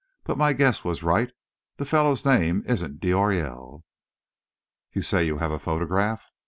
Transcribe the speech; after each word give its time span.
But 0.23 0.35
my 0.39 0.53
guess 0.53 0.83
was 0.83 1.03
right 1.03 1.31
the 1.77 1.85
fellow's 1.85 2.25
name 2.25 2.63
isn't 2.65 2.99
d'Aurelle." 3.01 3.83
"You 4.93 5.03
say 5.03 5.23
you 5.23 5.37
have 5.37 5.51
a 5.51 5.59
photograph?" 5.59 6.23